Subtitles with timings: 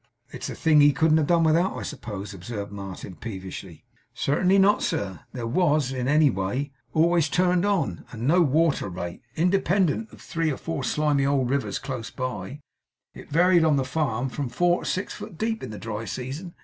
[0.31, 3.85] 'It's a thing he couldn't have done without, I suppose,' observed Martin, peevishly.
[4.15, 5.19] 'Certainly not, sir.
[5.31, 9.21] There it was, any way; always turned on, and no water rate.
[9.35, 12.61] Independent of three or four slimy old rivers close by,
[13.13, 16.55] it varied on the farm from four to six foot deep in the dry season.